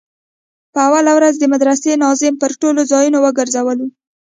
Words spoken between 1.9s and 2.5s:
ناظم